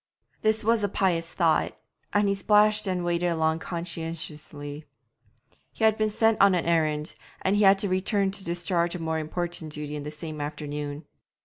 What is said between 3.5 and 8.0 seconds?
conscientiously. He had been sent on an errand, and had to